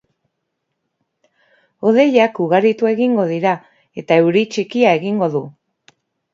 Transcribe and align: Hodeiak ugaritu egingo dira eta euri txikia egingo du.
Hodeiak 1.89 2.41
ugaritu 2.47 2.91
egingo 2.93 3.29
dira 3.35 3.55
eta 4.05 4.21
euri 4.25 4.45
txikia 4.57 4.99
egingo 5.01 5.33
du. 5.39 5.47